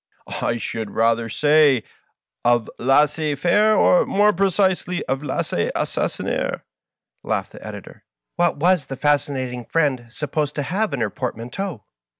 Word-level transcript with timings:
"I 0.49 0.57
should 0.57 0.89
rather 0.95 1.29
say 1.29 1.83
of 2.43 2.67
lamez 2.79 3.37
faire^ 3.39 3.77
or, 3.77 4.03
more 4.03 4.33
precisely, 4.33 5.05
of 5.05 5.19
lainez 5.19 5.71
asaamner^'''* 5.73 6.63
laughed 7.23 7.51
the 7.51 7.63
Editor." 7.63 8.03
What 8.35 8.57
was 8.57 8.87
the 8.87 8.95
Fascinating 8.97 9.63
Friend 9.63 10.07
supposed 10.09 10.55
to 10.55 10.63
have 10.63 10.93
in 10.93 11.01
her 11.01 11.11
port 11.11 11.37
manteau 11.37 11.83